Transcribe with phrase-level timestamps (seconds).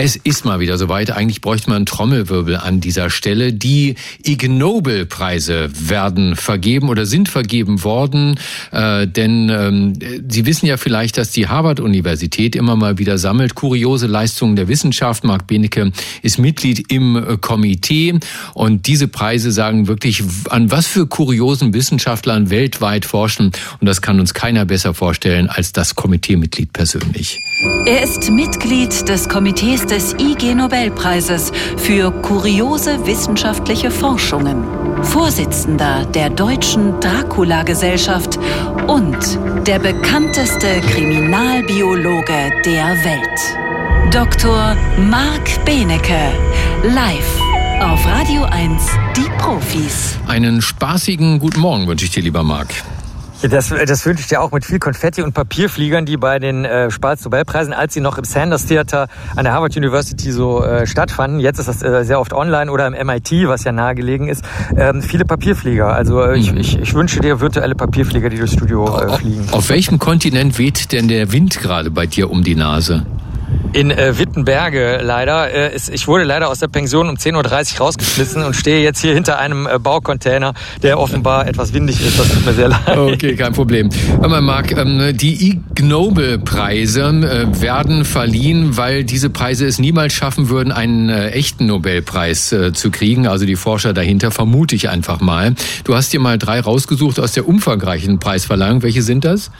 [0.00, 1.10] Es ist mal wieder soweit.
[1.10, 3.52] Eigentlich bräuchte man Trommelwirbel an dieser Stelle.
[3.52, 8.38] Die Ig Nobel-Preise werden vergeben oder sind vergeben worden.
[8.70, 9.94] Äh, denn ähm,
[10.28, 15.24] Sie wissen ja vielleicht, dass die Harvard-Universität immer mal wieder sammelt kuriose Leistungen der Wissenschaft.
[15.24, 15.90] Marc Benecke
[16.22, 18.20] ist Mitglied im äh, Komitee.
[18.54, 23.50] Und diese Preise sagen wirklich, an was für kuriosen Wissenschaftlern weltweit forschen.
[23.80, 27.36] Und das kann uns keiner besser vorstellen als das Komiteemitglied persönlich.
[27.84, 34.64] Er ist Mitglied des Komitees des IG Nobelpreises für kuriose wissenschaftliche Forschungen,
[35.02, 38.38] Vorsitzender der Deutschen Dracula-Gesellschaft
[38.86, 39.16] und
[39.66, 44.12] der bekannteste Kriminalbiologe der Welt.
[44.12, 44.76] Dr.
[45.10, 46.32] Marc Benecke,
[46.82, 47.40] live
[47.80, 48.82] auf Radio 1,
[49.16, 50.18] die Profis.
[50.26, 52.68] Einen spaßigen guten Morgen wünsche ich dir, lieber Marc.
[53.42, 56.90] Das, das wünsche ich dir auch mit viel Konfetti und Papierfliegern, die bei den äh,
[56.90, 61.58] Spalz-Nobelpreisen, als sie noch im Sanders Theater an der Harvard University so äh, stattfanden, jetzt
[61.58, 64.44] ist das äh, sehr oft online oder im MIT, was ja nahegelegen ist,
[64.76, 65.92] ähm, viele Papierflieger.
[65.92, 66.58] Also äh, ich, mhm.
[66.58, 69.46] ich, ich wünsche dir virtuelle Papierflieger, die durchs Studio äh, fliegen.
[69.52, 73.06] Auf welchem Kontinent weht denn der Wind gerade bei dir um die Nase?
[73.72, 75.52] In äh, Wittenberge leider.
[75.52, 79.00] Äh, ist, ich wurde leider aus der Pension um 10.30 Uhr rausgeschmissen und stehe jetzt
[79.00, 82.18] hier hinter einem äh, Baucontainer, der offenbar etwas windig ist.
[82.18, 82.96] Das tut mir sehr leid.
[82.96, 83.88] Okay, kein Problem.
[84.20, 90.48] Mal, Marc, ähm, die Ig Nobel-Preise äh, werden verliehen, weil diese Preise es niemals schaffen
[90.48, 93.26] würden, einen äh, echten Nobelpreis äh, zu kriegen.
[93.26, 95.54] Also die Forscher dahinter, vermute ich einfach mal.
[95.84, 98.82] Du hast dir mal drei rausgesucht aus der umfangreichen Preisverleihung.
[98.82, 99.50] Welche sind das?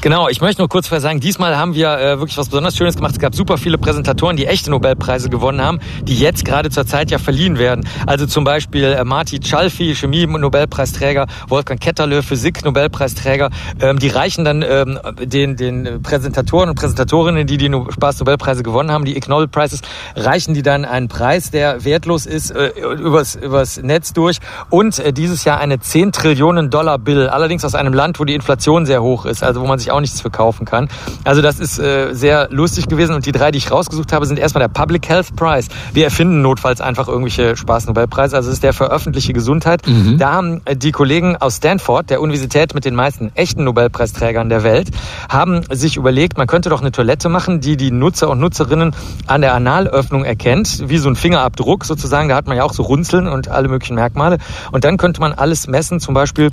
[0.00, 3.12] Genau, ich möchte nur kurz sagen, diesmal haben wir äh, wirklich was besonders Schönes gemacht.
[3.12, 7.10] Es gab super viele Präsentatoren, die echte Nobelpreise gewonnen haben, die jetzt gerade zur Zeit
[7.10, 7.88] ja verliehen werden.
[8.06, 13.50] Also zum Beispiel äh, Marty Chalfi, Chemie-Nobelpreisträger, Wolfgang Ketterle, Physik-Nobelpreisträger.
[13.80, 18.90] Ähm, die reichen dann ähm, den, den Präsentatoren und Präsentatorinnen, die die no Spaß-Nobelpreise gewonnen
[18.90, 19.80] haben, die Ig Nobel Prizes,
[20.16, 24.38] reichen die dann einen Preis, der wertlos ist, äh, übers, übers Netz durch
[24.70, 28.34] und äh, dieses Jahr eine 10 Trillionen Dollar Bill, allerdings aus einem Land, wo die
[28.34, 30.88] Inflation sehr hoch ist, also wo man sich auch nichts verkaufen kann.
[31.24, 34.38] Also das ist äh, sehr lustig gewesen und die drei, die ich rausgesucht habe, sind
[34.38, 35.68] erstmal der Public Health Prize.
[35.92, 38.36] Wir erfinden notfalls einfach irgendwelche Spaß-Nobelpreise.
[38.36, 39.86] Also es ist der für öffentliche Gesundheit.
[39.86, 40.18] Mhm.
[40.18, 44.62] Da haben äh, die Kollegen aus Stanford, der Universität mit den meisten echten Nobelpreisträgern der
[44.62, 44.90] Welt,
[45.28, 48.94] haben sich überlegt, man könnte doch eine Toilette machen, die die Nutzer und Nutzerinnen
[49.26, 52.28] an der Analöffnung erkennt, wie so ein Fingerabdruck sozusagen.
[52.28, 54.38] Da hat man ja auch so Runzeln und alle möglichen Merkmale.
[54.72, 56.50] Und dann könnte man alles messen, zum Beispiel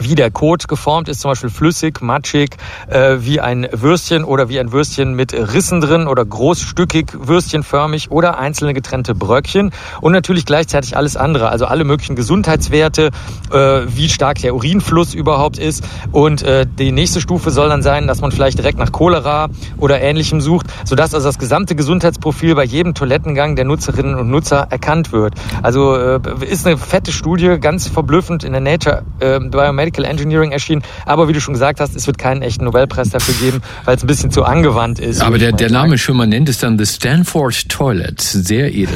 [0.00, 2.56] wie der Kot geformt ist, zum Beispiel flüssig, matschig,
[2.88, 8.38] äh, wie ein Würstchen oder wie ein Würstchen mit Rissen drin oder großstückig, würstchenförmig oder
[8.38, 9.70] einzelne getrennte Bröckchen
[10.00, 13.10] und natürlich gleichzeitig alles andere, also alle möglichen Gesundheitswerte,
[13.52, 18.06] äh, wie stark der Urinfluss überhaupt ist und äh, die nächste Stufe soll dann sein,
[18.06, 19.48] dass man vielleicht direkt nach Cholera
[19.78, 24.68] oder ähnlichem sucht, sodass also das gesamte Gesundheitsprofil bei jedem Toilettengang der Nutzerinnen und Nutzer
[24.70, 25.34] erkannt wird.
[25.62, 30.52] Also äh, ist eine fette Studie, ganz verblüffend in der Nature äh, Biomedical Medical Engineering
[30.52, 30.82] erschienen.
[31.06, 34.04] Aber wie du schon gesagt hast, es wird keinen echten Nobelpreis dafür geben, weil es
[34.04, 35.20] ein bisschen zu angewandt ist.
[35.20, 38.20] Aber der, der Name schon, man nennt es dann The Stanford Toilet.
[38.20, 38.94] Sehr edel.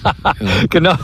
[0.70, 0.96] genau,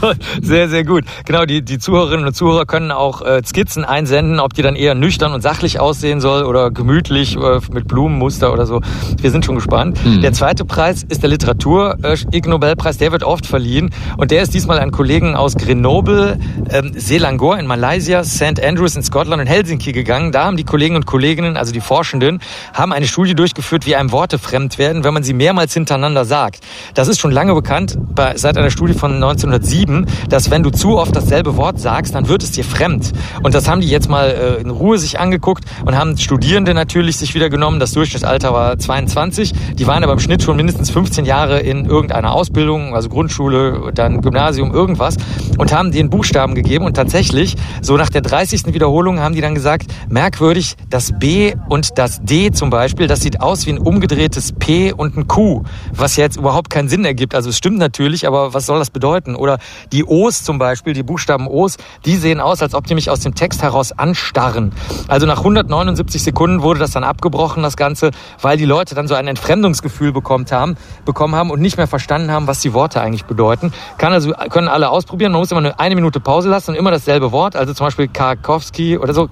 [0.42, 1.04] sehr, sehr gut.
[1.26, 4.96] Genau, die, die Zuhörerinnen und Zuhörer können auch äh, Skizzen einsenden, ob die dann eher
[4.96, 8.80] nüchtern und sachlich aussehen soll oder gemütlich äh, mit Blumenmuster oder so.
[9.20, 10.04] Wir sind schon gespannt.
[10.04, 10.22] Mhm.
[10.22, 12.98] Der zweite Preis ist der Literatur äh, Ig Nobelpreis.
[12.98, 16.38] Der wird oft verliehen und der ist diesmal an Kollegen aus Grenoble,
[16.70, 18.60] ähm, Selangor in Malaysia, St.
[18.60, 20.32] Andrews in Scotland und Helsinki gegangen.
[20.32, 22.40] Da haben die Kollegen und Kolleginnen, also die Forschenden,
[22.72, 26.60] haben eine Studie durchgeführt, wie einem Worte fremd werden, wenn man sie mehrmals hintereinander sagt.
[26.94, 30.98] Das ist schon lange bekannt, bei, seit einer Studie von 1907, dass wenn du zu
[30.98, 33.12] oft dasselbe Wort sagst, dann wird es dir fremd.
[33.42, 37.16] Und das haben die jetzt mal äh, in Ruhe sich angeguckt und haben Studierende natürlich
[37.16, 37.80] sich wieder genommen.
[37.80, 39.52] Das Durchschnittsalter war 22.
[39.74, 44.20] Die waren aber im Schnitt schon mindestens 15 Jahre in irgendeiner Ausbildung, also Grundschule, dann
[44.20, 45.16] Gymnasium, irgendwas
[45.58, 48.72] und haben den Buchstaben gegeben und tatsächlich so nach der 30.
[48.74, 53.22] Wiederholung Wiederholungen haben die dann gesagt, merkwürdig, das B und das D zum Beispiel, das
[53.22, 57.34] sieht aus wie ein umgedrehtes P und ein Q, was jetzt überhaupt keinen Sinn ergibt.
[57.34, 59.34] Also es stimmt natürlich, aber was soll das bedeuten?
[59.34, 59.58] Oder
[59.90, 63.18] die O's zum Beispiel, die Buchstaben O's, die sehen aus, als ob die mich aus
[63.18, 64.70] dem Text heraus anstarren.
[65.08, 69.14] Also nach 179 Sekunden wurde das dann abgebrochen, das Ganze, weil die Leute dann so
[69.14, 73.24] ein Entfremdungsgefühl bekommen haben, bekommen haben und nicht mehr verstanden haben, was die Worte eigentlich
[73.24, 73.72] bedeuten.
[73.98, 75.32] Kann also, können alle ausprobieren.
[75.32, 77.56] Man muss immer eine, eine Minute Pause lassen und immer dasselbe Wort.
[77.56, 79.28] Also zum Beispiel Karkowski Karkowski oder so.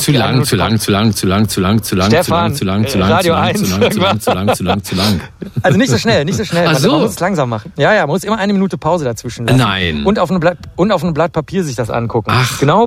[0.00, 2.64] Zu lang, zu lang, zu lang, zu lang, zu lang, zu lang, zu lang, zu
[2.64, 3.60] lang, zu lang, 1.
[3.60, 5.20] zu lang, zu lang, zu lang, zu lang, zu lang.
[5.62, 6.64] Also nicht so schnell, nicht so schnell.
[6.64, 7.72] Man, muss es langsam machen.
[7.76, 9.58] Ja, ja, man muss immer eine Minute Pause dazwischen lassen.
[9.58, 10.04] Nein.
[10.04, 12.30] Und auf einem Blatt, und auf einem Blatt Papier sich das angucken.
[12.32, 12.58] Ach.
[12.58, 12.86] Genau,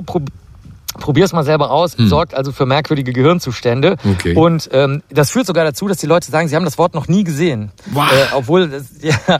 [1.04, 2.08] Probier es mal selber aus, hm.
[2.08, 3.96] sorgt also für merkwürdige Gehirnzustände.
[4.12, 4.34] Okay.
[4.34, 7.08] Und ähm, das führt sogar dazu, dass die Leute sagen, sie haben das Wort noch
[7.08, 7.72] nie gesehen.
[7.92, 8.10] Wow.
[8.10, 9.38] Äh, obwohl, das, ja,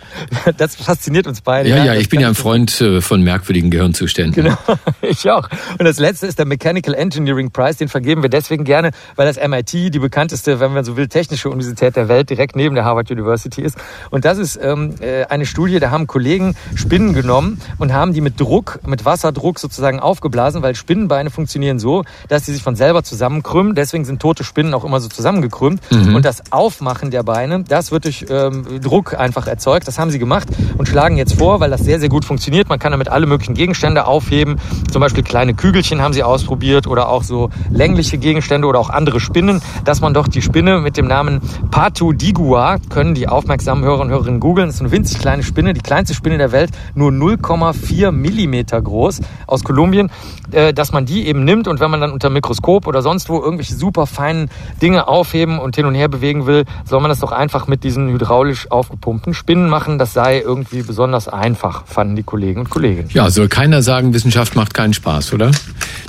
[0.58, 1.70] das fasziniert uns beide.
[1.70, 4.44] Ja, ja, ja ich bin ja ein Freund äh, von merkwürdigen Gehirnzuständen.
[4.44, 4.58] Genau,
[5.00, 5.48] ich auch.
[5.78, 9.38] Und das letzte ist der Mechanical Engineering Prize, den vergeben wir deswegen gerne, weil das
[9.38, 13.10] MIT die bekannteste, wenn man so will, technische Universität der Welt direkt neben der Harvard
[13.10, 13.78] University ist.
[14.10, 18.20] Und das ist ähm, äh, eine Studie, da haben Kollegen Spinnen genommen und haben die
[18.20, 22.74] mit Druck, mit Wasserdruck sozusagen aufgeblasen, weil Spinnenbeine funktionieren funktionieren so, dass sie sich von
[22.74, 23.76] selber zusammenkrümmen.
[23.76, 25.80] Deswegen sind tote Spinnen auch immer so zusammengekrümmt.
[25.92, 26.16] Mhm.
[26.16, 29.86] Und das Aufmachen der Beine, das wird durch ähm, Druck einfach erzeugt.
[29.86, 32.68] Das haben sie gemacht und schlagen jetzt vor, weil das sehr, sehr gut funktioniert.
[32.68, 34.56] Man kann damit alle möglichen Gegenstände aufheben.
[34.90, 39.20] Zum Beispiel kleine Kügelchen haben sie ausprobiert oder auch so längliche Gegenstände oder auch andere
[39.20, 41.40] Spinnen, dass man doch die Spinne mit dem Namen
[41.70, 45.72] Patu Digua, können die aufmerksamen Hörer und Hörerinnen googeln, das ist eine winzig kleine Spinne,
[45.72, 50.10] die kleinste Spinne der Welt, nur 0,4 Millimeter groß aus Kolumbien,
[50.50, 53.40] äh, dass man die eben nimmt und wenn man dann unter Mikroskop oder sonst wo
[53.40, 54.50] irgendwelche super feinen
[54.80, 58.08] Dinge aufheben und hin und her bewegen will, soll man das doch einfach mit diesen
[58.08, 59.98] hydraulisch aufgepumpten Spinnen machen.
[59.98, 63.10] Das sei irgendwie besonders einfach, fanden die Kollegen und Kolleginnen.
[63.12, 65.50] Ja, soll keiner sagen, Wissenschaft macht keinen Spaß, oder?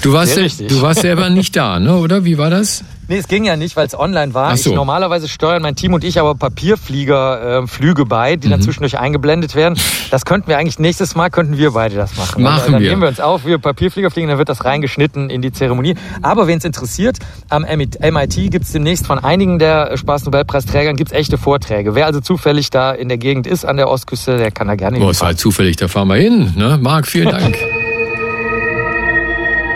[0.06, 1.96] Du warst, du warst selber nicht da, ne?
[1.96, 2.25] oder?
[2.25, 2.84] Wie war das?
[3.07, 4.56] Nee, es ging ja nicht, weil es online war.
[4.56, 4.69] so.
[4.69, 8.52] Ich, normalerweise steuern mein Team und ich aber Papierfliegerflüge äh, bei, die mhm.
[8.52, 9.80] dann zwischendurch eingeblendet werden.
[10.12, 12.44] Das könnten wir eigentlich nächstes Mal, könnten wir beide das machen.
[12.44, 12.90] Machen dann, dann wir.
[12.92, 15.96] nehmen wir uns auf, wir Papierflieger fliegen, dann wird das reingeschnitten in die Zeremonie.
[16.22, 17.18] Aber wen es interessiert,
[17.50, 21.96] am MIT gibt es demnächst von einigen der Spaß-Nobelpreisträgern gibt's echte Vorträge.
[21.96, 24.98] Wer also zufällig da in der Gegend ist, an der Ostküste, der kann da gerne
[24.98, 25.06] hin.
[25.08, 26.54] Oh, ist halt zufällig, da fahren wir hin.
[26.56, 26.78] Ne?
[26.80, 27.58] Marc, vielen Dank.